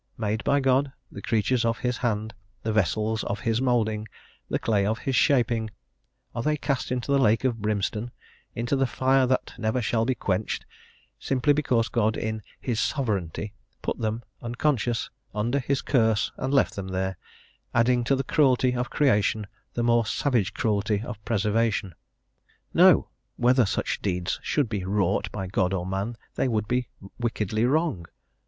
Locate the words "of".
1.63-1.77, 3.25-3.41, 4.83-4.97, 7.43-7.61, 18.75-18.89, 21.05-21.23